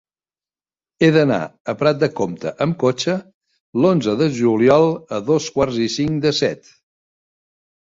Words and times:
He 1.01 1.09
d'anar 1.17 1.37
a 1.47 1.75
Prat 1.81 1.99
de 2.05 2.09
Comte 2.21 2.55
amb 2.67 2.79
cotxe 2.85 3.19
l'onze 3.85 4.19
de 4.25 4.33
juliol 4.41 4.91
a 5.17 5.25
dos 5.33 5.55
quarts 5.59 5.83
i 5.89 5.91
cinc 6.01 6.23
de 6.29 6.39
set. 6.45 6.79